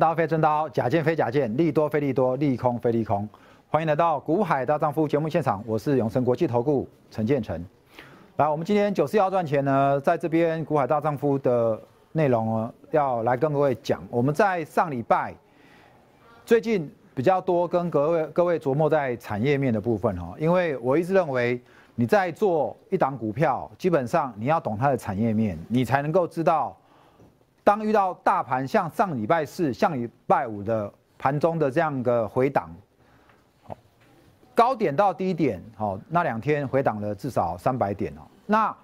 [0.00, 3.28] 刀非真刀，假剑非假剑，利多非利多，利空非利空。
[3.68, 7.62] 欢迎来到《股海大丈夫》节目现场，我是永生国际投顾陈建成。
[8.36, 11.78] 来，我们今天九四要赚钱呢，在这边《股海大丈夫》的
[12.12, 14.02] 内容呢，要来跟各位讲。
[14.10, 15.34] 我们在上礼拜
[16.46, 21.60] 最近比较多跟各位各位琢磨在产业面的部分哈，因为我一直认为
[21.94, 26.74] 你在做一档股票，基本上你要懂它的产业面，你才能够知道。
[27.70, 32.68] 当遇到大盘像上礼拜四、上礼拜五的盘中的这样个回档，
[33.62, 33.76] 好，
[34.56, 38.22] 高点到低点，好，那两天回档了至少三百点哦。
[38.44, 38.76] 那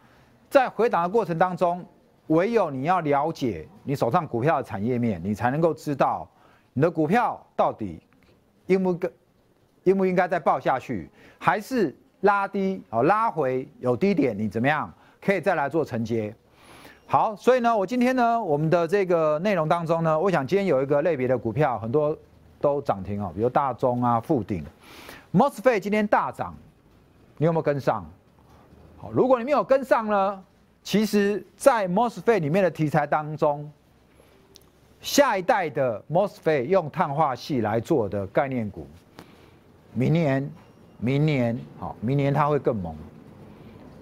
[0.48, 1.84] 在回档的过程当中，
[2.28, 6.24] 唯有你要了解你手上股票的产业面，你才能够知道
[6.73, 8.00] 你的股票到底
[8.66, 9.10] 应不应
[9.82, 14.88] 应不应该再报下去，还是拉低哦拉回有低点，你怎么样
[15.21, 16.32] 可以再来做承接。
[17.09, 22.16] 好，所以呢，我今天呢，我们的这个内容当中呢，我想今天有一个类别的股票，很多
[22.60, 24.65] 都涨停哦，比如大中啊、富鼎、
[25.32, 26.52] Mosfet 今天大涨，
[27.37, 28.04] 你有没有跟上？
[28.99, 30.43] 好，如果你没有跟上呢，
[30.82, 33.71] 其实，在 Mosfet 里面的题材当中，
[35.01, 38.84] 下一代的 Mosfet 用碳化系来做的概念股，
[39.95, 40.51] 明年、
[40.99, 42.93] 明年，好，明年它会更猛。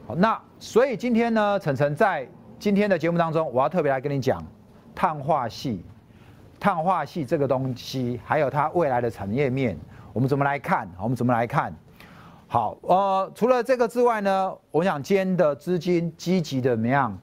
[0.07, 2.27] 好，那所以今天呢，晨晨在。
[2.59, 4.43] 今天的节目当中，我要特别来跟你讲
[4.95, 5.85] 碳化系，
[6.59, 9.77] 碳化系这个东西，还有它未来的产业面，
[10.13, 10.89] 我们怎么来看？
[10.99, 11.75] 我们怎么来看？
[12.47, 17.19] 好，呃，除了这个之外呢，我想今天的资金积极的怎么样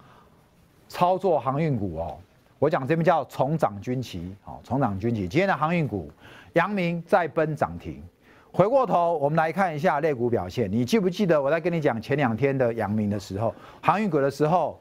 [0.87, 2.17] 操作航运股哦？
[2.59, 5.21] 我讲这边叫重涨军旗，好，重涨军旗。
[5.21, 6.11] 今天的航运股，
[6.53, 8.03] 阳明再奔涨停。
[8.51, 10.71] 回过头，我们来看一下类股表现。
[10.71, 14.79] 你记不记得我在跟你讲前两天的阳明的时候，航运股的时候？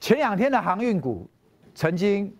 [0.00, 1.28] 前两天的航运股，
[1.74, 2.34] 曾经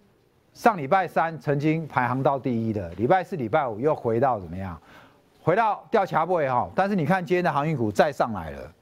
[0.54, 4.80] 上礼拜三曾经排行到第一的，礼拜四、礼拜五又回到怎么样？
[5.42, 6.70] 回到掉卡位哈。
[6.74, 8.72] 但是你看今天的航运股再上来了，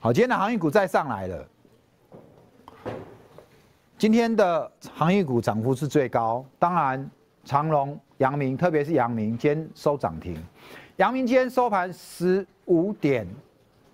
[0.00, 1.48] 好，今天的航运股再上来了。
[3.96, 7.08] 今天的航运股涨幅是最高，当然
[7.44, 10.36] 长隆、阳明，特别是阳明今天收涨停，
[10.96, 13.24] 阳明今天收盘十五点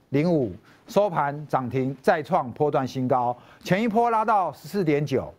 [0.09, 0.55] 零五。
[0.89, 5.33] 收盘涨停再创波段新高，前一波拉到十四点九，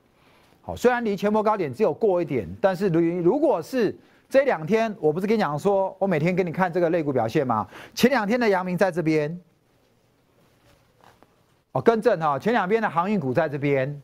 [0.62, 3.98] 好，虽然离前波高点只有过一点，但是如如果是
[4.30, 7.68] 这两天，我不是跟你讲说，我每天给你看这个类股表现吗？
[7.96, 9.42] 前两天的阳明在这边，
[11.72, 14.00] 哦，更正哈，前两边的航运股在这边，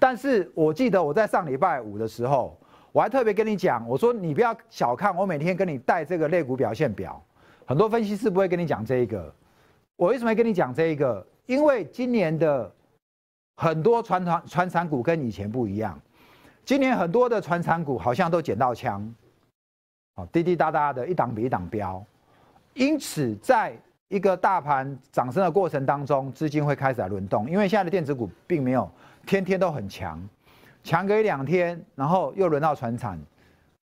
[0.00, 2.58] 但是我记得我在上礼拜五的时候，
[2.90, 7.22] 我还特别跟你讲，我说你不要小看我每天跟你带这个类股表现表，
[7.64, 9.32] 很多分析师不会跟你讲这一个。
[9.98, 11.26] 我为什么要跟你讲这一个？
[11.46, 12.72] 因为今年的
[13.56, 16.00] 很多传传传产股跟以前不一样，
[16.64, 19.12] 今年很多的传产股好像都捡到枪，
[20.14, 22.00] 哦，滴滴答答的一档比一档飙，
[22.74, 23.76] 因此在
[24.06, 28.88] 一个大盘涨升的过程当中，资金会开始来轮动，因为现在的电子股并没有
[29.26, 30.22] 天天都很强，
[30.84, 33.18] 强个一两天，然后又轮到船产。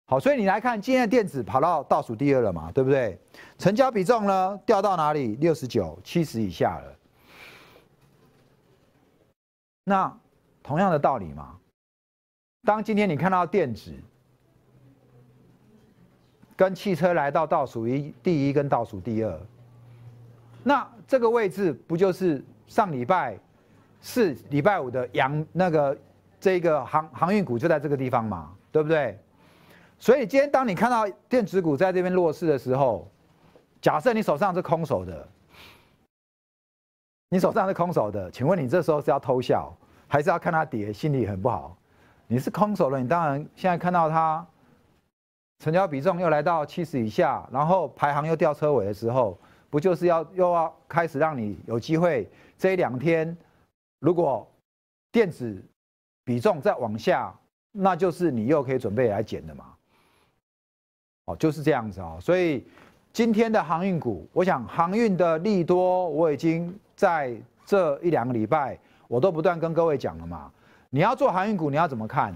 [0.10, 3.20] 好，所以你来看，今天的电子跑到倒数第二了嘛，对不对？
[3.58, 5.36] 成交比重呢掉到哪里？
[5.36, 6.96] 六十九、七十以下了。
[9.84, 10.18] 那
[10.64, 11.58] 同样的道理嘛，
[12.64, 13.94] 当今天你看到电子
[16.56, 19.40] 跟汽车来到倒数一第一跟倒数第二，
[20.64, 23.38] 那这个位置不就是上礼拜
[24.00, 25.98] 四、礼拜五的阳那个
[26.40, 29.20] 这个航航运股就在这个地方嘛，对不对？
[30.00, 33.10] 所以今天当你看到电子股在这边弱势的时候，
[33.82, 35.28] 假设你手上是空手的，
[37.30, 39.76] 你手上是空手的，请问你这时候是要偷笑，
[40.08, 41.76] 还是要看它跌，心里很不好？
[42.28, 44.46] 你是空手的，你当然现在看到它
[45.60, 49.38] 成交比重又来到七十以下，然后排行又掉车尾的时候，
[49.70, 53.36] 不就是要又要开始让你有机会这一两天，
[54.00, 54.48] 如果
[55.12, 55.60] 电子
[56.24, 57.34] 比重再往下，
[57.72, 59.74] 那就是你又可以准备来减的嘛？
[61.28, 62.66] 哦，就是这样子哦，所以
[63.14, 67.36] 今天的航运股，我想航运的利多，我已经在
[67.66, 68.78] 这一两个礼拜，
[69.08, 70.52] 我都不断跟各位讲了嘛。
[70.90, 72.34] 你要做航运股，你要怎么看？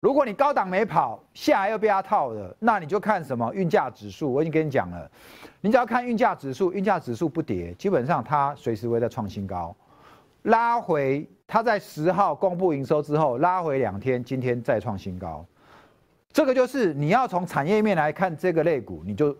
[0.00, 4.32] 如果你高档没跑，下来又被它套了，那你就看什么运价指数。
[4.32, 5.10] 我已经跟你讲了，
[5.60, 9.74] 你只要看运价指数，运价指数不跌，基本上它随时会在创新高，
[10.42, 11.28] 拉回。
[11.48, 15.46] 它在十号公布营收之后，拉回两天，今天再创新高。
[16.36, 19.34] 这个就是你要从产业面来看这个类股，你就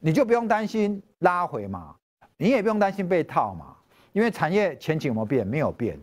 [0.00, 1.94] 你就不用担心拉回嘛，
[2.38, 3.76] 你也不用担心被套嘛，
[4.14, 5.46] 因为产业前景有没有变？
[5.46, 6.00] 没有变。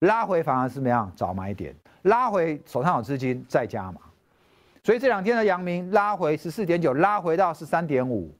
[0.00, 1.12] 拉回反而是怎么样？
[1.14, 1.72] 早买点，
[2.02, 4.00] 拉回手上有资金再加嘛。
[4.82, 8.36] 所以这两天的阳明拉回十四点九，拉回到十三点五。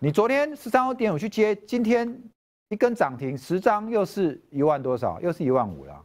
[0.00, 2.18] 你昨天十三点五去接，今天
[2.70, 5.20] 一根涨停，十张又是一万多少？
[5.20, 6.02] 又是一万五了。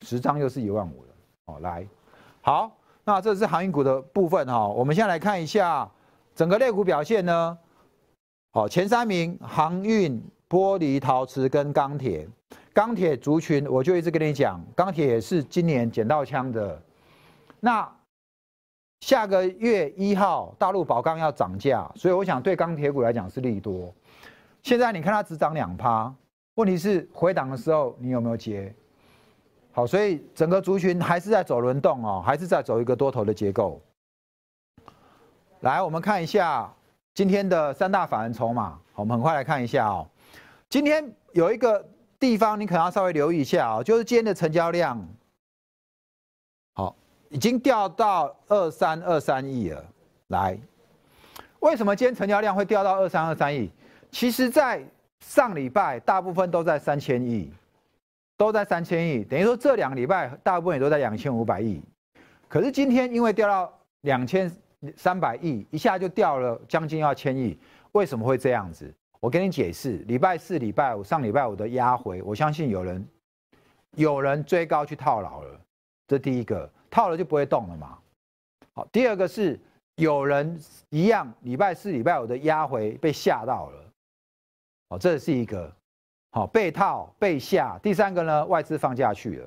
[0.00, 1.08] 十张又是一万五了。
[1.44, 1.86] 哦，来，
[2.40, 2.74] 好，
[3.04, 4.66] 那这是航运股的部分哈。
[4.66, 5.90] 我们现在来看一下
[6.34, 7.58] 整个类股表现呢。
[8.52, 12.28] 好，前三名航运、玻璃、陶瓷跟钢铁。
[12.74, 16.82] 钢铁族群，我就一直跟你讲，钢铁是今年捡到枪的。
[17.60, 17.86] 那
[19.00, 23.92] 下个月一号，大陆宝钢要涨价，所以我想对钢铁股来讲是利多。
[24.62, 26.14] 现在你看它只涨两趴，
[26.54, 28.74] 问题是回档的时候你有没有接？
[29.72, 33.80] 好，所以整个族群还是在走轮动哦，还是在走一个多头的结构。
[35.60, 36.72] 来，我们看一下
[37.14, 40.06] 今天的三大法人筹码，我们很快来看一下哦。
[40.68, 41.84] 今天有一个。
[42.22, 44.96] 地方你可能要稍微留意一下啊，就是今天的成交量，
[46.74, 46.94] 好，
[47.30, 49.84] 已经掉到二三二三亿了。
[50.28, 50.56] 来，
[51.58, 53.68] 为什么今天成交量会掉到二三二三亿？
[54.12, 54.80] 其实，在
[55.26, 57.52] 上礼拜大部分都在三千亿，
[58.42, 61.80] 都在三千亿，等于说这两个礼拜大部分也都在两千五百亿。
[62.48, 64.50] 可是今天因为掉到两千
[64.96, 67.56] 三百亿，一下就掉了将近要千亿，
[67.92, 68.92] 为什么会这样子？
[69.20, 73.06] 我跟你解释，礼拜四、礼拜五、上礼拜五的压回，我相信有人
[73.96, 75.60] 有人追高去套牢了，
[76.08, 77.96] 这第一个套了就不会动了嘛。
[78.74, 79.56] 好，第二个是
[79.94, 80.58] 有人
[80.90, 83.92] 一样，礼拜四、礼拜五的压回被吓到了，
[84.88, 85.72] 哦，这是一个
[86.32, 87.78] 好被套被吓。
[87.78, 89.46] 第三个呢，外资放假去了，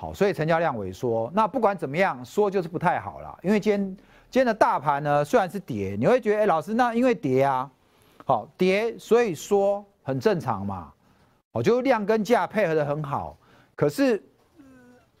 [0.00, 1.30] 好，所以成交量萎缩。
[1.34, 3.86] 那不管怎么样说，就是不太好了，因为今天
[4.30, 7.70] 今天的大盘呢虽然是跌，你会觉得哎，老师那因为跌啊。
[8.24, 10.92] 好跌，所以说很正常嘛。
[11.50, 13.36] 哦，就量跟价配合的很好。
[13.74, 14.22] 可是，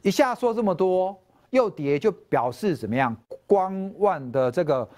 [0.02, 1.20] 一下说这么多，
[1.50, 3.14] 又跌，就表示怎么样？
[3.44, 4.88] 观望的这个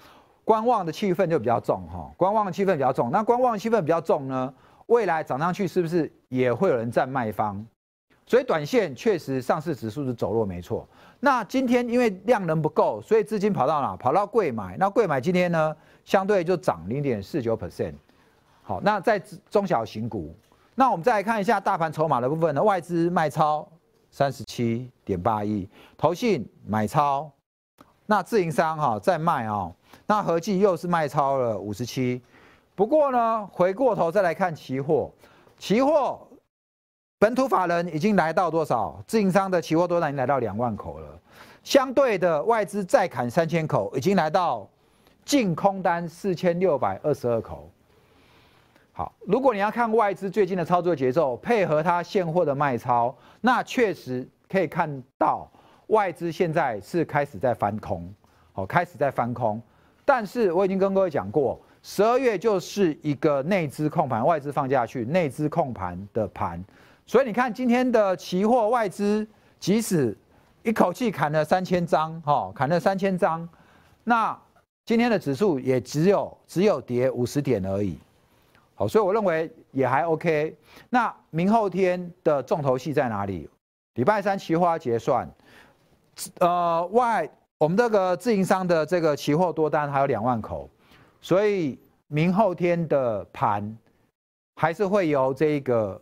[0.43, 2.13] 观望的气氛就比较重哈。
[2.15, 4.53] 观望气氛比较重，那观望气氛比较重呢，
[4.87, 7.65] 未来涨上去是不是也会有人占卖方？
[8.27, 10.87] 所以短线确实上市指数是走弱没错。
[11.19, 13.95] 那今天因为量能不够，所以资金跑到哪？
[13.95, 14.75] 跑到贵买。
[14.77, 15.75] 那贵买今天呢？
[16.03, 17.93] 相对就涨零点四九 percent，
[18.61, 20.35] 好，那在中小型股，
[20.75, 23.67] 那我们再来看一下大盘筹码的部分呢，外资卖超
[24.11, 25.67] 三十七点八亿，
[25.97, 27.31] 投信买超，
[28.05, 29.71] 那自营商哈在卖啊，
[30.05, 32.21] 那合计又是卖超了五十七，
[32.75, 35.11] 不过呢，回过头再来看期货，
[35.57, 36.19] 期货
[37.17, 39.01] 本土法人已经来到多少？
[39.07, 41.07] 自营商的期货多单已经来到两万口了，
[41.63, 44.67] 相对的外资再砍三千口，已经来到。
[45.23, 47.67] 净空单四千六百二十二口。
[48.93, 55.49] 好，如果你要看外资最近的操作节奏，配合它现货的卖超，那确实可以看到
[55.87, 58.07] 外资现在是开始在翻空，
[58.53, 59.59] 好，开始在翻空。
[60.05, 66.59] 但是我已经跟各位讲过，十二月就是一个内资控盘，外资放下去，内资控盘的盘。
[67.05, 69.25] 所以你看今天的期货外资，
[69.59, 70.17] 即使
[70.63, 73.47] 一口气砍了三千张，哈，砍了三千张，
[74.03, 74.35] 那。
[74.87, 77.97] 今天的指数也只有只有跌五十点而已，
[78.75, 80.55] 好，所以我认为也还 OK。
[80.91, 83.49] 那明后天的重头戏在哪里？
[83.95, 85.27] 礼拜三期货结算，
[86.37, 87.27] 呃，外
[87.57, 90.69] 我们这个自营商的这个期货多单还有两万口，
[91.25, 93.75] 所以明后天的盘
[94.57, 95.99] 还是会由这个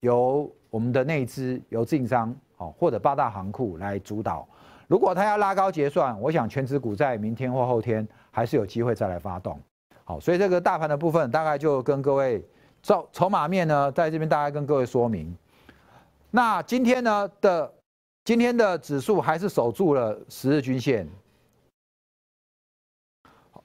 [0.00, 4.48] 由我们的内资由自营商哦或者八大行库来主导。
[4.86, 9.60] 如果他要拉高结算，我想全指股在明天或后天还是有机会再来发动。
[10.04, 12.42] 好，所以这个大盘的部分大概就跟各位
[12.82, 15.36] 筹筹码面呢，在这边大概跟各位说明。
[16.30, 17.70] 那今天呢的
[18.24, 21.06] 今天的指数还是守住了十日均线，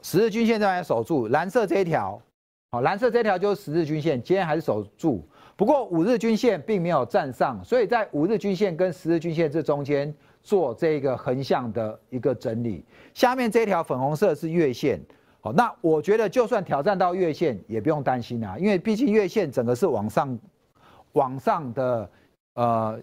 [0.04, 2.22] 十日均线这边守住，蓝色这一条，
[2.70, 5.28] 好，蓝色这条就是十日均线，今天还是守住。
[5.56, 10.14] 不过五日均线并没有站上，所以在五日均线跟十日均线这中间。
[10.46, 12.84] 做这个横向的一个整理，
[13.14, 15.00] 下面这条粉红色是月线，
[15.40, 20.38] 好，那我觉得就算挑战到月线也不用担心啊，因为毕竟月线整个是往上
[21.14, 22.10] 往上的
[22.56, 23.00] 呃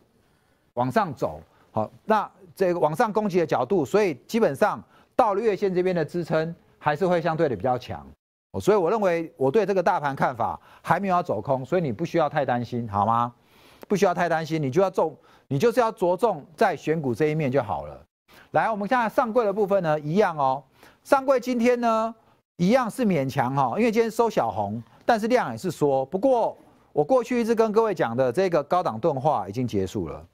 [0.74, 1.40] 往上走，
[1.70, 4.78] 好，那这个往上攻击的角度，所以基本上
[5.16, 8.04] 到了月线这边的支撑还是会相对的比较强，
[8.60, 13.32] 所以我认为我对这个大盘看法还没有要走空，所以你不需要太担心，好吗？
[13.86, 15.16] 不需要太担心，你就要重。
[15.52, 18.00] 你就是要着重在选股这一面就好了。
[18.52, 20.62] 来，我们看上柜的部分呢，一样哦。
[21.02, 22.14] 上柜今天呢，
[22.56, 26.06] 一样是勉强哈，因为今天收小红，但是量也是缩。
[26.06, 26.56] 不过
[26.92, 30.24] 我过去一直跟各位讲的这个高档钝化已经结束了，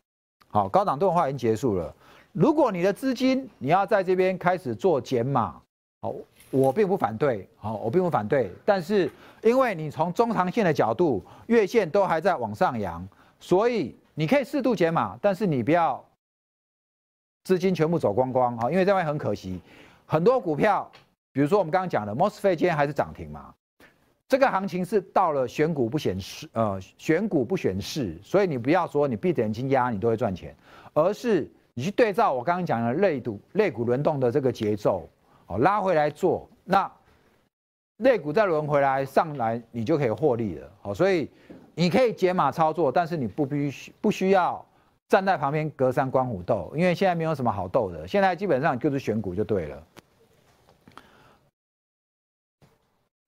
[0.48, 1.94] 好，高档钝化已经结束了。
[2.32, 5.58] 如果你的资金你要在这边开始做减码，
[6.02, 6.12] 好，
[6.50, 8.50] 我并不反对，好，我并不反对。
[8.64, 9.10] 但是
[9.42, 13.06] 因为你从中长线的角度，月线都还在往上扬，
[13.40, 16.02] 所以你可以适度减码，但是你不要
[17.44, 19.60] 资金全部走光光，哈，因为这样很可惜。
[20.06, 20.90] 很多股票，
[21.32, 23.52] 比如说我们刚刚讲的 mosfet 今天还是涨停嘛。
[24.28, 30.52] 这个行情是到了选股不选市，呃，选股不选市，所以你不要说你闭着眼睛压你都会赚钱，
[30.94, 35.08] 而是你去对照我刚刚讲的类股类股轮动的这个节奏，
[35.46, 36.90] 哦，拉回来做，那
[37.98, 41.30] 肋骨再轮回来上来，你就可以获利了，好，所以
[41.74, 44.64] 你可以解码操作，但是你不必须不需要
[45.08, 49.82] 站在旁边隔山观虎斗，因为现在没有什么好斗的，现在基本上就是选股就对了。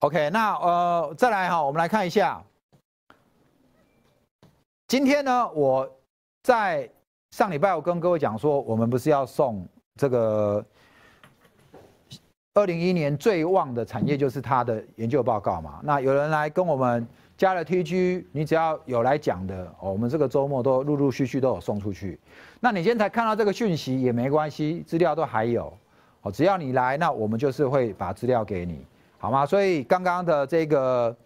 [0.00, 2.42] OK，那呃，再来哈，我们来看一下。
[4.86, 5.90] 今天呢，我
[6.42, 6.88] 在
[7.32, 10.64] 上礼拜我跟各位讲说，我们不是要送这个
[12.58, 15.78] 二零一一年最旺的产业，就是它的研究报告嘛。
[15.82, 22.18] 那有人来跟我们加了 TG，你只要有来讲的哦，我们这个周末都陆陆续续都有送出去。
[22.58, 25.72] 那你今天才看到这个讯息也没关系，资料都还有。
[26.22, 28.84] 哦，只要你来，那我们就是会把资料给你。
[29.18, 29.46] 好吗？
[29.46, 31.16] 所以刚刚的这个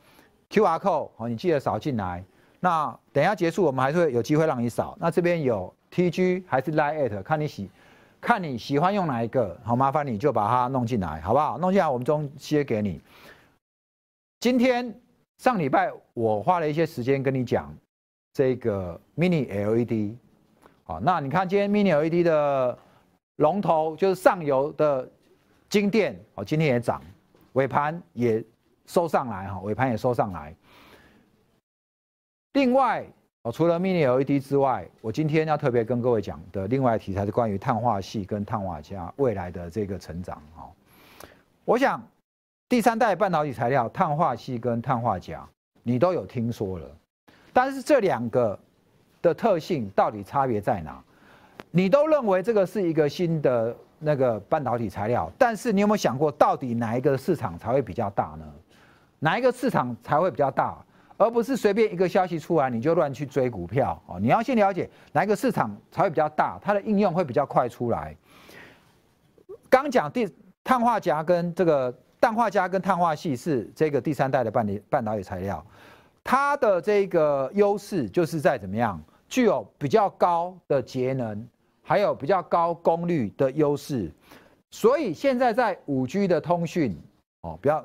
[0.51, 2.23] Q R code 哦，你记得扫进来。
[2.61, 4.95] 那等一下结束，我们还是会有机会让你扫。
[5.01, 7.71] 那这边有 T G 还是 Line at，看你喜
[8.23, 11.59] 看你喜欢用哪一个，好麻烦你就把它弄进来，好不好？
[11.59, 13.01] 弄进来，我们中接给你。
[14.39, 14.95] 今天
[15.39, 17.75] 上礼拜我花了一些时间跟你讲
[18.33, 20.17] 这个 Mini L E D，
[20.85, 22.79] 好，那你看今天 Mini L E D 的
[23.37, 25.11] 龙头就是上游的
[25.69, 27.03] 金电，哦，今天也涨。
[27.55, 28.43] 尾盘也
[28.87, 30.55] 收上来哈，尾盘也收上来。
[32.53, 33.05] 另外，
[33.43, 40.71] 哦，除了 Mini LED 之外，我今天要特别跟各位讲的另外题材是关于碳化系跟碳化镓未来的这个成长哦。
[41.65, 42.01] 我想，
[42.69, 45.45] 第三代半导体材料碳化系跟碳化镓，
[45.83, 46.87] 你都有听说了，
[47.53, 48.57] 但是这两个
[49.21, 51.03] 的特性到底差别在哪？
[51.73, 53.77] 你都认为这个是一个新的？
[54.05, 58.45] 那个半导体材料，但是你有没有想过，到底哪一个市场才会比较大呢？
[59.21, 60.77] 哪一个市场才会比较大，
[61.23, 64.19] 而不是随便一个消息出来你就乱去追股票哦？
[64.19, 68.17] 你要先了解哪一个市场才会比较大，它的应用会比较快出来。
[69.69, 70.29] 刚讲第
[70.65, 75.65] 碳化镓跟这个氮化镓跟碳化系是这个第三代的半导半导体材料，
[76.25, 81.47] 它的这个优势就是在怎么样，具有比较高的节能。
[81.85, 84.09] 还有比较高功率的优势，
[84.71, 86.97] 所以现在在五 G 的通讯
[87.41, 87.85] 哦，比较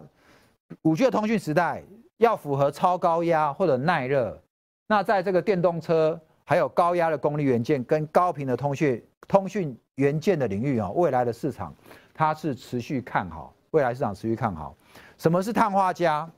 [0.83, 1.83] 五 G 的通讯时代，
[2.17, 4.39] 要符合超高压或者耐热，
[4.87, 11.73] 那在这个电动车还有高压的功率元件跟高频的通讯通讯元件的领域啊，未来的市场
[12.13, 14.75] 它是持续看好，未来市场持续看好。
[15.17, 16.29] 什么是碳化镓？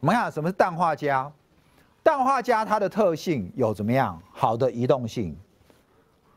[0.00, 1.32] 我们看什么是氮化镓？
[2.02, 4.20] 氮化镓它的特性有怎么样？
[4.30, 5.36] 好的移动性。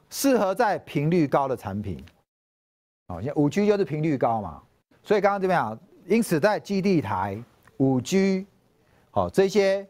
[0.10, 2.04] 适合在频率高的产品，
[3.08, 4.62] 好，像五 G 就是频率高嘛，
[5.04, 5.80] 所以刚刚怎么样？
[6.06, 7.42] 因此在基地台、
[7.82, 8.46] 五 G，
[9.10, 9.88] 好这些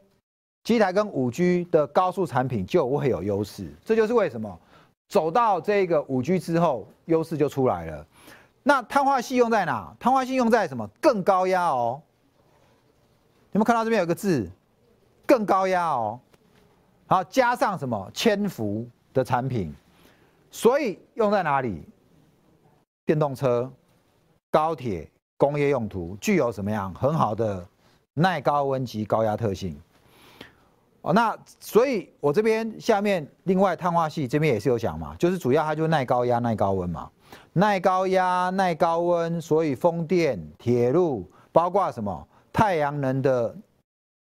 [0.64, 3.70] 机台跟五 G 的高速产品就会有优势。
[3.84, 4.58] 这就是为什么
[5.10, 8.08] 走到这个五 G 之后，优势就出来了。
[8.64, 9.94] 那碳化系用在哪？
[10.00, 10.88] 碳化系用在什么？
[11.02, 12.02] 更高压哦。
[13.52, 14.50] 你们看到这边有个字？
[15.26, 16.18] 更高压哦。
[17.08, 18.10] 好，加上什么？
[18.14, 19.76] 千伏的产品。
[20.50, 21.84] 所以用在哪里？
[23.06, 23.70] 电动车、
[24.50, 27.68] 高铁、工业用途，具有什么样很好的
[28.14, 29.80] 耐高温及高压特性？
[31.02, 37.10] 哦，那所以我这边下面另外碳化系这边也是有讲嘛，就是主要它就耐高压、耐高温嘛，
[37.54, 43.56] 耐高压、耐高温，所以风电、铁路，包括什么太阳能的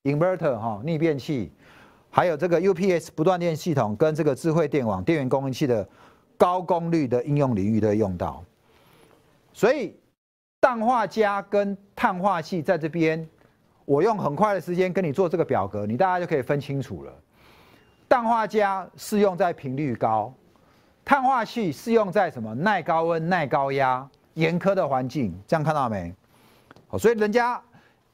[0.05, 1.51] inverter 哈逆变器。
[2.15, 5.89] 还有这个 UPS 不断电系统跟这个智慧电网电源供应器的
[6.37, 8.45] 高功率的应用领域都用到，
[9.55, 9.97] 所以
[10.61, 13.27] 氮化镓跟碳化系在这边，
[13.85, 17.13] 我用很快的时间跟你做这个表格，你大家就可以分清楚了。
[18.09, 20.33] 氮化镓适用在频率高，
[21.05, 26.15] 碳化系适用在什么耐高温、耐高压、严苛的环境，这样看到没？
[26.89, 27.61] 好，所以人家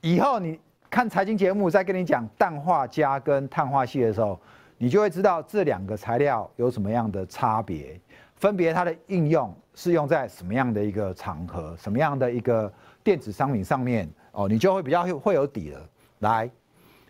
[0.01, 0.59] 以后你。
[0.91, 4.41] 看财经节目，在跟你讲氮化镓跟碳化系的时候，
[4.79, 8.01] 你就会知道这两个材料有什么样的差别，
[8.37, 12.73] 分别它的应用是用在什么样的一个场合，什么样的一个
[13.05, 15.89] 电子商品上面哦，你就会比较会有底了。
[16.21, 16.51] 来，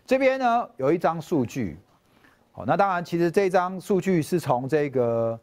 [0.05, 1.77] 这边呢有一张数据，
[2.51, 5.39] 好，那当然其实这张数据是从这个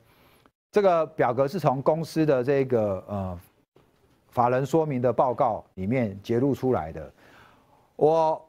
[0.71, 3.41] 这个表格是从公司的这个呃
[4.29, 7.13] 法人说明的报告里面揭露出来的。
[7.97, 8.41] 我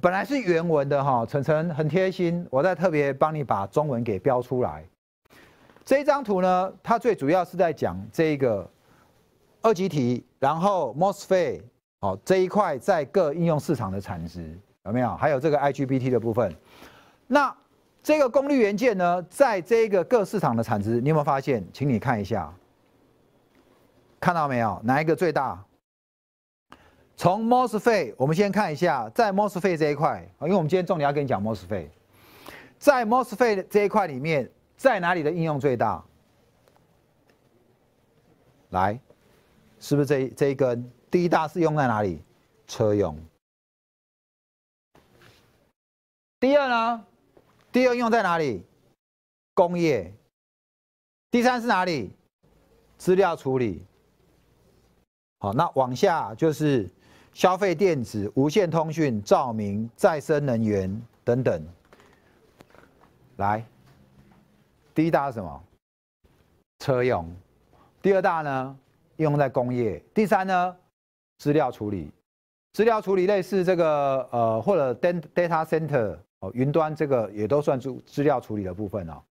[0.00, 4.84] 本来是原文的哈，晨晨很贴心，我再特别帮你把中文给标出来。
[5.84, 8.68] 这张图呢，它最主要是在讲这个
[9.60, 11.60] 二级体，然后 MOSFET
[12.04, 14.56] 哦这一块在各应用市场的产值。
[14.84, 15.16] 有没有？
[15.16, 16.54] 还有这个 IGBT 的部分，
[17.26, 17.56] 那
[18.02, 21.66] 这个功率元件呢，在这个各市场的产值，你有没有发现？
[21.72, 22.52] 请你看一下，
[24.20, 24.78] 看到没有？
[24.84, 25.64] 哪一个最大？
[27.16, 31.88] 从 MOSFET，我们先看一下，在 MOSFET 这一块，因为我们今天重点要跟你讲 MOSFET，
[32.78, 36.04] 在 MOSFET 这一块里面，在哪里的应用最大？
[38.68, 39.00] 来，
[39.80, 40.86] 是不是这这一根？
[41.14, 42.20] 第一大是用在哪里？
[42.66, 43.16] 车用。
[46.40, 47.04] 第二呢？
[47.70, 48.64] 第二用在哪里？
[49.54, 50.12] 工业。
[51.30, 52.10] 第三是哪里？
[52.98, 53.86] 资料处理。
[55.38, 56.90] 好，那往下就是
[57.32, 61.64] 消费电子、无线通讯、照明、再生能源等等。
[63.36, 63.64] 来，
[64.92, 65.64] 第一大是什么？
[66.80, 67.32] 车用。
[68.02, 68.76] 第二大呢？
[69.18, 70.02] 用在工业。
[70.12, 70.76] 第三呢？
[71.38, 72.10] 资料处理。
[72.72, 76.50] 资料处理类似这个呃，或者 data center 哦。
[76.54, 79.22] 云端这个也都算出资料处理的部分哦。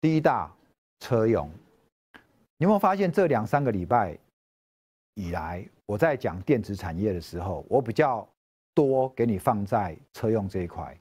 [0.00, 0.50] 第一大
[1.00, 1.50] 车用，
[2.56, 4.16] 你有没有发现这两三个礼拜
[5.14, 8.26] 以来，我在讲电子产业的时候，我比较
[8.74, 10.96] 多给你放在车用这一块，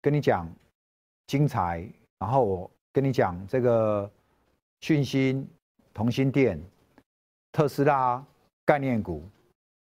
[0.00, 0.50] 跟你讲
[1.26, 1.86] 精彩，
[2.18, 4.10] 然后我跟你讲这个
[4.80, 5.46] 讯息、
[5.96, 6.60] 同心电、
[7.52, 8.22] 特斯拉
[8.66, 9.26] 概念股。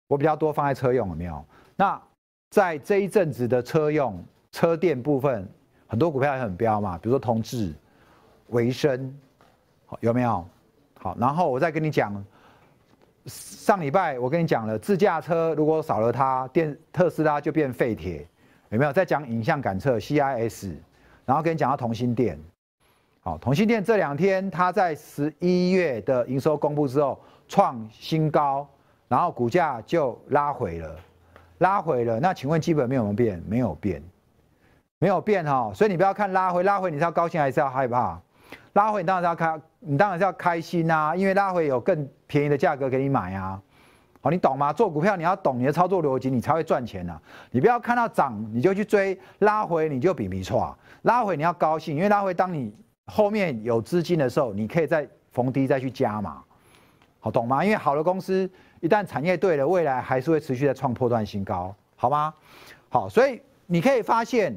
[0.07, 1.45] 我比较多放在车用有没有？
[1.75, 2.01] 那
[2.49, 4.19] 在这一阵子的车用
[4.51, 5.47] 车电部分，
[5.85, 7.71] 很多股票也很标嘛，比如说同志、
[8.47, 9.15] 维生，
[9.99, 10.43] 有没有？
[10.97, 12.25] 好，然后我再跟你讲，
[13.27, 18.27] 上礼拜我跟你讲了，自驾车如果少了它，电特斯拉就变废铁，
[18.69, 18.91] 有没有？
[18.91, 20.73] 再讲影像感测 CIS，
[21.25, 22.37] 然后跟你讲到同心电，
[23.21, 28.67] 好，同心电这两天它在十一月的营收公布之后创新高。
[29.07, 30.95] 然后股价就拉回了，
[31.57, 32.17] 拉回了。
[32.17, 33.43] 那请问基本面有没有变？
[33.45, 34.03] 没有变，
[34.99, 35.69] 没有变哈。
[35.73, 38.17] 所以你不要看拉回，拉回你是要高兴还是要害怕？
[38.71, 43.61] 拉回你当然是要开，你当然是要开心呐，因为拉回有更便宜的价格给你买啊。
[44.21, 44.71] 好，你懂吗？
[44.71, 47.19] 做股票你要懂你的操作逻辑，你才会赚钱呐。
[47.51, 50.73] 你不要看到涨你就去追，拉回你就比比错。
[51.01, 52.73] 拉回你要高兴，因为拉回当你
[53.11, 56.41] 后面有资金的时候，你可以再逢低再去加嘛。
[57.19, 57.61] 好，懂吗？
[57.63, 58.49] 因为好的公司。
[58.79, 62.33] 一旦产业对了，未来还是会持续在创破断新高，好吗？
[62.89, 64.55] 好，所以你可以发现，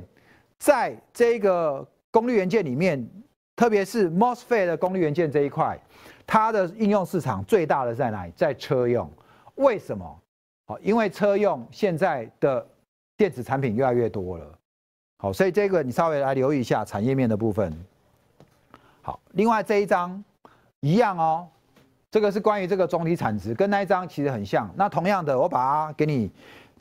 [0.57, 3.07] 在这个功率元件里面，
[3.55, 5.79] 特别是 MOSFET 的功率元件这一块，
[6.27, 8.33] 它的应用市场最大的在哪里？
[8.35, 9.11] 在车用。
[9.57, 10.19] 为什么？
[10.67, 12.67] 好，因为车用现在的
[13.17, 14.59] 电子产品越来越多了。
[15.19, 17.71] 好，所以这个你稍微来留意一下产业面的部分。
[19.05, 20.25] 好，另外这一张
[20.81, 21.47] 一样哦。
[22.11, 24.73] 这个是关于这个总体产值，跟那一张其实很像。
[24.77, 26.31] 那同样的，我把它给你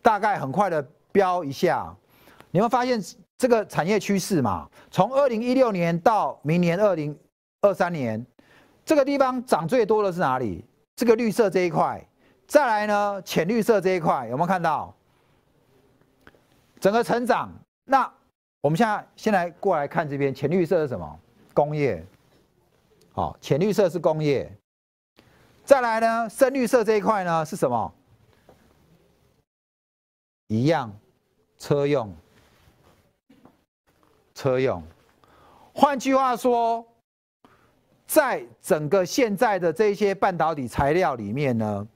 [0.02, 0.82] 大概很快的
[1.12, 1.94] 标一下，
[2.52, 3.02] 你会发现
[3.38, 7.18] 这个产业趋势嘛，从二零一六年到明年二零
[7.62, 8.26] 二三年，
[8.86, 10.64] 这个地方涨最多的是哪里？
[10.96, 12.02] 这个绿色这一块。
[12.46, 14.94] 再来呢，浅绿色这一块有没有看到？
[16.80, 17.52] 整个成长。
[17.86, 18.10] 那
[18.62, 21.20] 我们现在先来过来看这边，浅绿色是什么？
[21.56, 22.06] 工业。
[23.16, 24.52] 好，浅绿色是工业。
[25.64, 27.94] 再来呢，深绿色这一块呢是什么？
[30.48, 30.92] 一样，
[31.60, 32.12] 车用，
[34.34, 34.82] 车用。
[35.76, 36.84] 换句话说，
[38.08, 41.88] 在整个现在的这些半导体材料里面呢，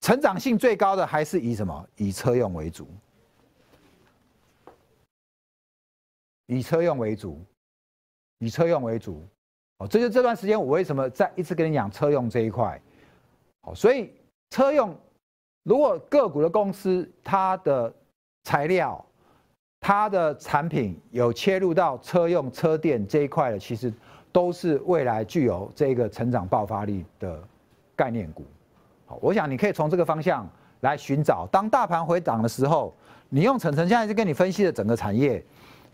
[0.00, 1.88] 成长性最高的还是以什么？
[1.96, 2.88] 以车用为主，
[6.46, 7.44] 以车用为主，
[8.38, 9.28] 以车用为主。
[9.78, 12.80] 哦，这就这段时间我为什么在一直跟你讲车用这一块，
[13.62, 14.12] 好，所以
[14.50, 14.96] 车用
[15.64, 17.92] 如果个股的公司它的
[18.44, 19.04] 材料、
[19.80, 23.92] 它的产品有切入到车用车电这一块的，其实
[24.30, 27.42] 都是未来具有这个成长爆发力的
[27.96, 28.44] 概念股。
[29.06, 30.48] 好，我想你可以从这个方向
[30.82, 32.94] 来寻找，当大盘回涨的时候，
[33.28, 35.44] 你用晨晨现在是跟你分析的整个产业，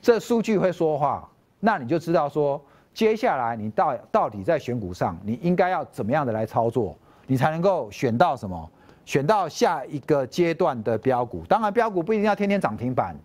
[0.02, 1.26] 这数据会说话，
[1.60, 2.62] 那你就知道说。
[3.00, 6.94] 接下来你到到底在选股上，你应该要怎么样的来操作，
[7.26, 8.70] 你才能够选到什么？
[9.06, 11.42] 选到下一个阶段的标股。
[11.48, 13.16] 当然，标股不一定要天天涨停板，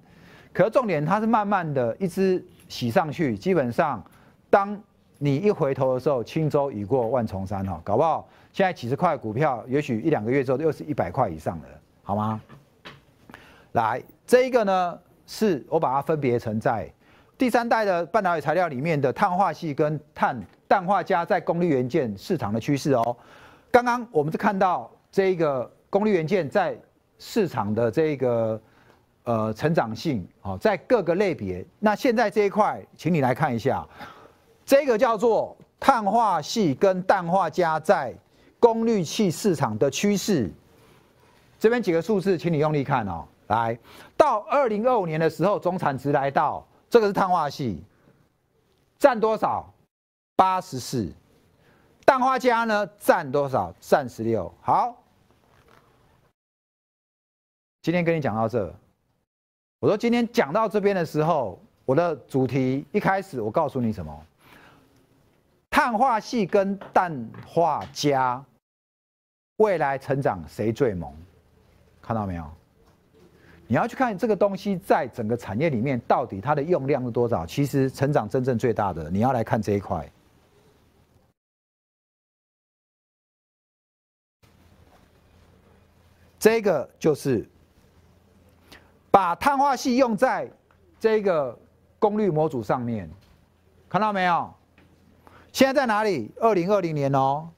[0.53, 3.37] 可是重点它是慢慢的一直洗上去。
[3.37, 4.01] 基本上，
[4.49, 4.81] 当
[5.17, 11.67] 你一回头的时候，轻舟已过万重山哈，搞不好现在几十块股票，也许一两个月之后又是一百块以上的，
[12.01, 12.41] 好吗？
[13.73, 16.89] 来，这一个呢，是我把它分别成在
[17.37, 23.15] 第三代的半导体材料里面的碳化系跟碳氮化镓在功率元件市场的趋势哦。
[23.69, 26.77] 刚刚我们是看到这个功率元件在
[27.19, 28.61] 市场的这个
[29.23, 31.65] 呃成长性哦，在各个类别。
[31.77, 33.85] 那现在这一块，请你来看一下，
[34.65, 38.13] 这个叫做碳化系跟氮化镓在
[38.61, 40.49] 功率器市场的趋势。
[41.59, 43.25] 这边几个数字，请你用力看哦。
[43.47, 43.77] 来
[44.15, 46.65] 到二零二五年的时候，总产值来到
[46.95, 47.83] 这个是碳化系，
[48.97, 49.69] 占多少？
[50.37, 51.11] 八十四。
[52.05, 52.87] 氮化镓呢？
[52.97, 53.73] 占多少？
[53.81, 54.49] 占十六。
[54.61, 54.95] 好，
[57.81, 58.73] 今天跟你讲到这。
[59.79, 64.25] 我说今天讲到这边的时候，我的主题一开始我告诉你什么？
[65.69, 68.41] 碳化系跟氮化镓
[69.57, 71.13] 未来成长谁最猛？
[72.01, 72.49] 看到没有？
[73.67, 77.45] 你要去看这个东西在整个产业里面到底它的用量是多少？
[77.45, 80.07] 其实成长真正最大的，你要来看这一块。
[86.37, 87.43] 这个就是
[89.09, 90.47] 把碳化系用在
[90.99, 91.57] 这个
[91.97, 93.09] 功率模组上面，
[93.89, 94.53] 看到没有？
[95.51, 96.31] 现在在哪里？
[96.39, 97.49] 二零二零年哦。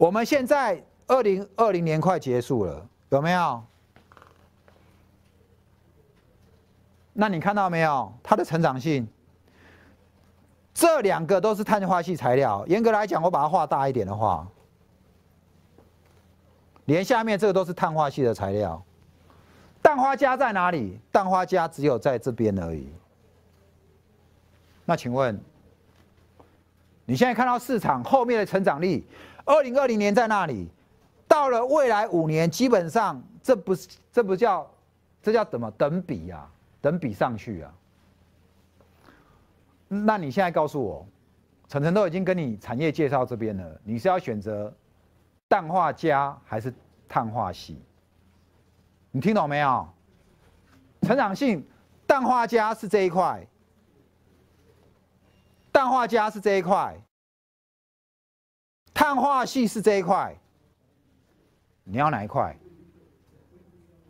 [0.00, 3.62] 我们现在二零二零年快结束了，有没有？
[7.12, 8.10] 那你看到没有？
[8.22, 9.06] 它的成长性，
[10.72, 12.64] 这两个都是碳化系材料。
[12.66, 14.48] 严格来讲，我把它画大一点的话，
[16.86, 18.82] 连下面这个都是碳化系的材料。
[19.82, 20.98] 氮化镓在哪里？
[21.12, 22.88] 氮化镓只有在这边而已。
[24.86, 25.38] 那请问，
[27.04, 29.04] 你现在看到市场后面的成长力？
[29.50, 30.68] 二零二零年在那里，
[31.26, 34.64] 到了未来五年，基本上这不是这不叫，
[35.20, 36.48] 这叫怎么等比呀？
[36.80, 37.74] 等比上去啊？
[39.88, 41.04] 那你现在告诉我，
[41.68, 44.72] 晨晨都已经跟你产业介绍这边了，你是要选择
[45.48, 46.72] 氮化镓还是
[47.08, 47.76] 碳化系？
[49.10, 49.88] 你听懂没有？
[51.02, 51.66] 成长性
[52.06, 53.44] 氮化镓是这一块，
[55.72, 56.96] 氮化镓是这一块。
[58.92, 60.34] 碳化系是这一块，
[61.84, 62.56] 你要哪一块？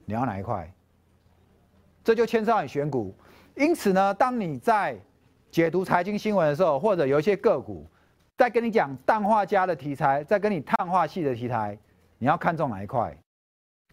[0.05, 0.73] 你要哪一块？
[2.03, 3.15] 这就牵涉到你选股。
[3.55, 4.99] 因此呢，当你在
[5.51, 7.87] 解读财经新闻的时候，或者有一些个股
[8.37, 11.79] 在跟你讲氮化镓的题材，在跟你碳化系的题材，
[12.19, 13.17] 你要看中哪一块？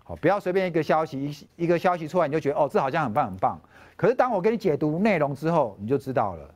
[0.04, 3.60] 好，不要随便一个消息一一个消息出来你就觉得哦，这好像很棒很棒。
[3.96, 6.56] 可是当我给你解读内容之后，你就知道了，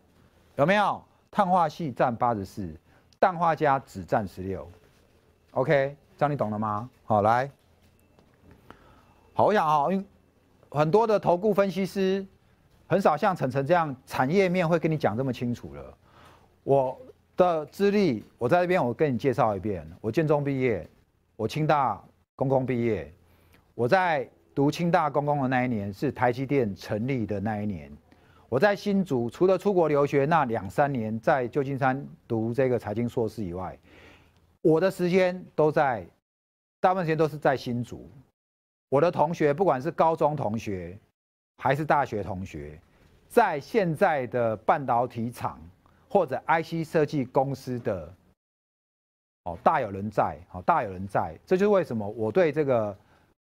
[0.56, 1.04] 有没有？
[1.30, 2.74] 碳化系占八十四。
[3.22, 4.68] 氮化镓只占十六
[5.52, 6.90] ，OK，这样你懂了吗？
[7.06, 7.48] 好，来，
[9.32, 10.04] 好，我想哈，因为
[10.72, 12.26] 很多的投顾分析师
[12.88, 15.98] 很少像晨晨这样产业面会跟你讲这么清楚了。
[16.64, 17.00] 我
[17.38, 19.88] 的资历，我在这边我跟你介绍一遍。
[20.02, 20.90] 我建中毕业，
[21.36, 22.04] 我清大
[22.36, 23.14] 公共毕业，
[23.76, 27.92] 我在读清大公共的那一年是台积电成立的那一年。
[28.52, 33.80] 我在新竹，除了出国留学那两三年，在旧金山读这个财经硕士以外，
[34.62, 36.06] 我的时间都在，
[36.82, 38.10] 大部分时间都是在新竹。
[38.90, 41.00] 我的同学，不管是高中同学
[41.60, 42.78] 还是大学同学，
[43.30, 45.58] 在现在的半导体厂
[46.10, 48.14] 或者 IC 设计公司的，
[49.46, 51.40] 哦，大有人在，哦，大有人在。
[51.46, 52.94] 这就是为什么我对这个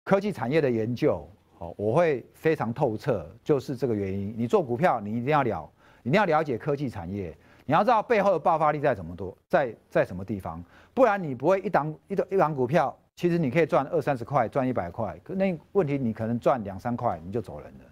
[0.02, 1.28] 科技产业的研究。
[1.56, 4.34] 好我会非常透彻，就是这个原因。
[4.36, 5.70] 你做股票，你一定要了，
[6.02, 10.62] 一定要了解科技产业，你要知道背后的爆发力在怎么多，在在什么地方，
[10.92, 17.84] 不然你不会一档一档一档股票，其实你可以赚二三十块，赚一百块，可那问题你可能赚两三块你就走人了。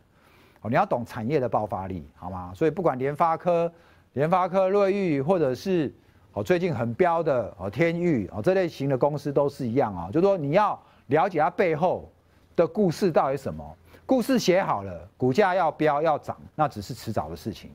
[0.62, 2.52] 哦，你要懂产业的爆发力，好吗？
[2.54, 3.72] 所以不管联发科、
[4.14, 5.94] 联发科、瑞昱，或者是
[6.32, 12.11] 哦最近很标的哦天域哦这类型的公司都是一样啊，就是说你要了解它背后。
[12.56, 13.64] 的故事到底什么？
[14.04, 17.70] 故事写好了，股价要飙要涨，那只是迟早的事情，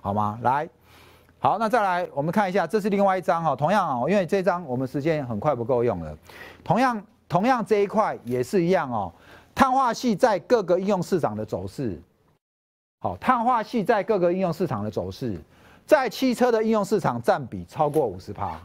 [0.00, 0.38] 好吗？
[0.42, 0.68] 来，
[1.40, 6.16] 好，那再来，我们看一下，这是另外一张哈，同样哦，因为这张我们时间很快不够用了，
[6.62, 9.12] 同样同样这一块也是一样哦，
[9.54, 12.00] 碳化系在各个应用市场的走势，
[13.00, 15.40] 好，碳化系在各个应用市场的走势，
[15.86, 18.60] 在汽车的应用市场占比超过五十趴，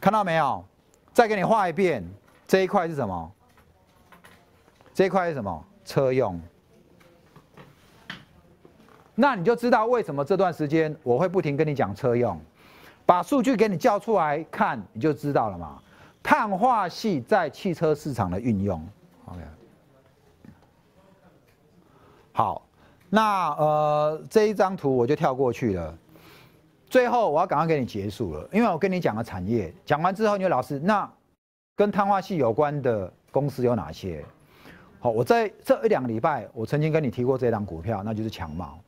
[0.00, 0.62] 看到没有？
[1.12, 2.04] 再给你画一遍，
[2.46, 3.32] 这一块是什么？
[4.94, 5.64] 这一块是什么？
[5.84, 6.40] 车用。
[9.14, 12.40] 那你就知道为什么这段时间我会不停跟你讲车用，
[13.04, 15.82] 把数据给你叫出来看，你就知道了嘛。
[16.22, 18.80] 碳化系在汽车市场的运用
[19.26, 19.40] ，OK。
[22.32, 22.62] 好，
[23.10, 25.98] 那呃这一张图我就跳过去了。
[26.88, 31.10] 最后我要赶快给你结束了，因为我跟你讲了产业，讲完之后你就老师，那
[31.74, 34.24] 跟碳化系有关的公司有哪些？
[35.02, 38.78] 好，我在这一两个礼拜，我曾经跟你提过这张股票，那就是强茂。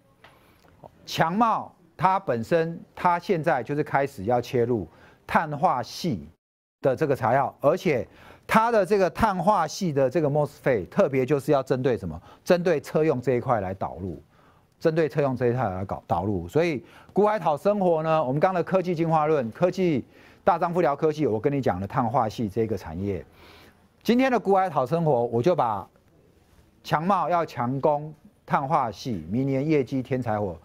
[1.05, 4.89] 强茂它本身，它现在就是开始要切入
[5.27, 6.29] 碳化系。
[6.81, 8.07] 的这个材料，而且
[8.47, 12.21] 它的这个碳化系的这个 MOSFET 特别就是要针对什么？
[12.45, 14.23] 针对车用这一块来导入，
[14.79, 16.47] 针对车用这一块来搞导入。
[16.47, 20.05] 所以古海讨生活呢，我们刚的科技进化论，科技
[20.45, 23.25] 大丈夫聊科技，我跟你讲了碳化系这个产业。
[24.03, 25.89] 今天的古海讨生活，我就把
[26.85, 28.15] 强茂要强攻
[28.47, 30.57] 碳化系，明年业绩天才火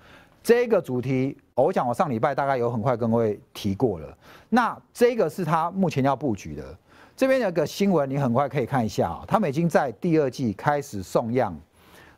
[0.44, 1.36] 这个主题。
[1.56, 4.18] 我想，我上礼拜大概有很快跟各位提过了。
[4.50, 6.78] 那这个是他目前要布局的。
[7.16, 9.26] 这边有个新闻，你很快可以看一下啊。
[9.28, 11.54] 他们已经在第二季开始送样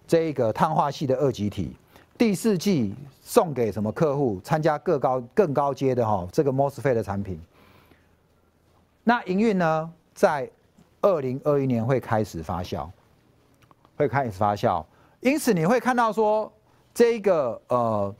[0.06, 1.76] 这个碳化系的二极体，
[2.18, 4.40] 第四季送给什么客户？
[4.44, 7.40] 参加更高更高阶的哈这个 MOSFET 的产品。
[9.04, 10.48] 那营运呢，在
[11.02, 12.88] 二零二一年会开始发酵，
[14.02, 14.84] 会开始发酵。
[15.20, 16.52] 因此你会看到说
[16.94, 18.16] 这个呃。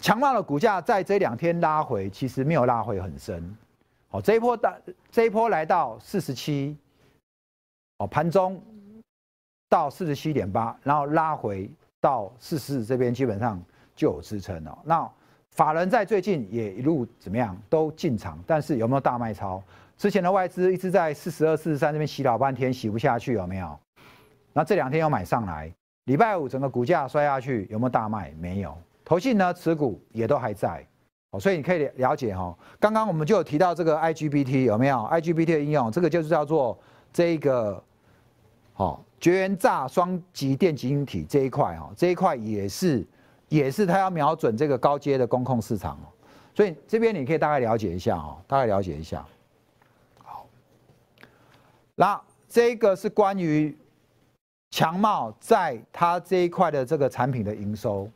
[0.00, 3.56] 强茂的股价在这两天拉回，其实没有拉回很深。
[4.06, 4.78] 好，这一波大，
[5.10, 6.78] 这一波来到四十七，
[7.96, 8.62] 哦，盘中
[9.68, 11.68] 到四十七点八，然后拉回
[12.00, 13.60] 到四十这边，基本上
[13.96, 14.78] 就有支撑了。
[14.84, 15.10] 那
[15.50, 19.60] 法人在最近也一路怎么样，都进场，但是有没有大卖超？
[19.96, 23.80] 之前的外资一直在四十二、四十三这边洗老半天，洗不下去，有没有？
[24.58, 25.72] 那这两天又买上来，
[26.06, 28.32] 礼拜五整个股价摔下去，有没有大卖？
[28.40, 28.76] 没有。
[29.04, 30.84] 投信呢，持股也都还在，
[31.30, 32.52] 哦，所以你可以了解哈。
[32.80, 36.76] 刚刚我们就有提到这个 IGBT 有没有？IGBT 的应用，这个就是叫做
[37.12, 37.80] 这个，
[38.72, 43.06] 好绝缘栅双极电晶体这一块哈，这一块也是
[43.48, 46.10] 也是它要瞄准这个高阶的工控市场哦。
[46.52, 49.24] 所以这边你可以大概了解一下哈，大概了解一下。
[50.24, 50.44] 好，
[51.94, 53.78] 那这个是关于
[54.70, 58.08] 强茂在它这一块的这个产品的营收。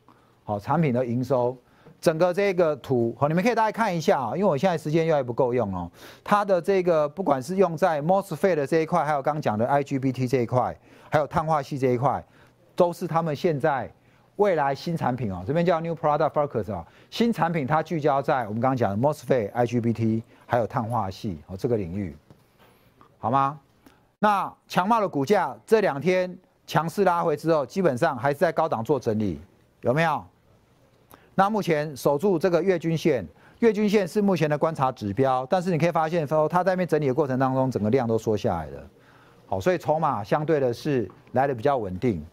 [0.44, 1.56] 好，产品的营收，
[2.00, 5.88] 整个这个图，好，你们可以大家看一下啊，因为我现在时间又还不够用哦。
[6.24, 10.76] 它的这个不管是用在 MOSFET 的这一块，还有刚讲的 IGBT 这一块，
[11.08, 12.22] 还有碳化系这一块，
[12.74, 13.88] 都是他们现在
[14.34, 15.44] 未来新产品哦。
[15.46, 22.16] 这边叫 New Product Focus 啊，新产品它聚焦在我们刚刚讲的 MOSFET、IGBT 还有碳化系哦这个领域，
[23.20, 23.60] 好吗？
[24.18, 26.36] 那强茂的股价这两天
[26.66, 29.40] 强势拉回之后，基本上还是在高档做整理，
[29.80, 30.24] 有没有？
[31.34, 33.26] 那目前守住这个月均线，
[33.60, 38.86] 月均线是目前的观察指标，但是你可以发现说，它在那边整理的过程当中，整个量都缩下来了。
[39.46, 42.24] 好，所以筹码相对的是来的比较稳定。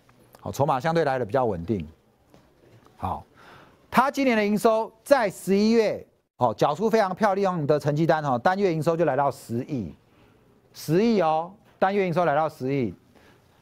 [0.42, 1.88] 好，筹码相对来的比较稳定。
[2.98, 3.26] 好，
[3.90, 6.06] 它今年的营收在十一月，
[6.38, 9.96] 哦，缴出非常漂亮的成绩单哦，单月营收就来到十亿，
[10.74, 12.94] 十亿哦，单月营收来到十亿。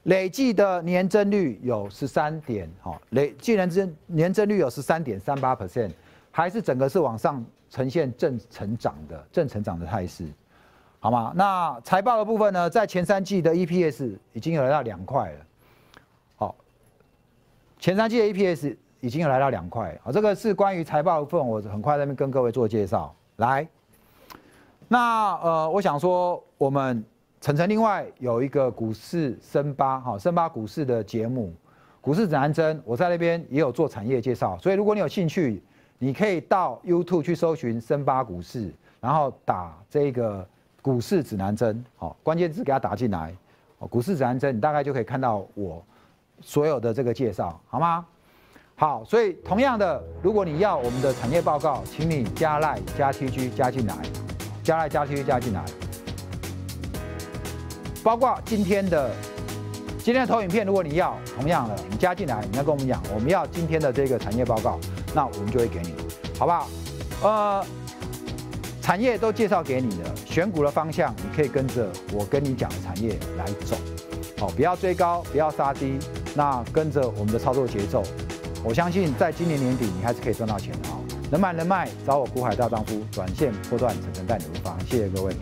[0.07, 5.91] 累计的年增率有十三点，好，累计年增年增率有十三点三八 percent，
[6.31, 10.25] 还是整个是往上呈现正成长的正成长的态势，
[11.01, 11.33] 好吗？
[11.35, 15.45] 那财报的部分呢，在前三季的 EPS 已经有来到两块了，
[16.37, 16.55] 好，
[17.77, 23.13] 前三季的 EPS 已经有来到两块，好，这个是关于财报的部分，我很快在那边跟各位做介绍。
[23.35, 23.67] 来，
[24.87, 27.03] 那呃，我想说我们。
[27.47, 31.53] 晨晨另外有一个股市深八哈深八股市的节目，
[32.01, 35.63] 股市指南针，我在那边也有做产业介绍，所以如果你有兴趣，
[35.97, 40.45] 你可以到 YouTube 去搜寻深八股市，然后打这个
[40.81, 43.33] 股市指南针，好，关键字给它打进来，
[43.79, 45.81] 股市指南针，你大概就可以看到我
[46.41, 48.05] 所有的这个介绍，好吗？
[48.75, 53.95] 好，所以同样的，如果你要我们的产业报告，请你加赖加 TG 加进来，
[54.61, 55.63] 加赖加 TG 加进来。
[58.07, 59.11] 包括今天的
[59.99, 64.79] 今天的投影片，如果你要同样的，你加进来，你要跟我们讲，我们要今天的这个产业报告，
[65.13, 65.93] 那我们就会给你，
[66.39, 66.69] 好不好？
[67.21, 67.65] 呃，
[68.81, 73.75] 产业都介绍给你的，选股的方向，你可以跟着我跟你讲的产业来走，
[74.39, 75.99] 好，不要追高，不要杀低，
[76.33, 78.01] 那跟着我们的操作节奏，
[78.63, 81.03] 我相信在今年年底你还是可以赚到钱的哦。
[81.29, 85.35] 能买能卖，找我股海大丈夫，短线波段层层带你入发，谢谢各位。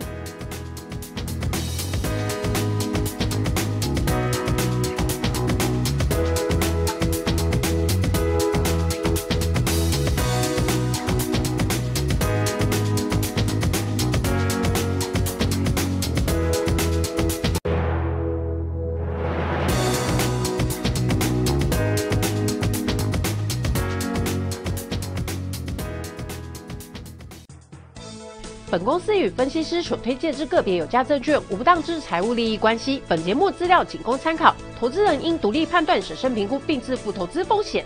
[28.86, 33.02] 公司与分析师所推荐之个别有价证券无不当之财务利益关系。
[33.08, 37.84] 本节目资料仅供参考，投资人应独立判断、审慎评估并自负投资风险。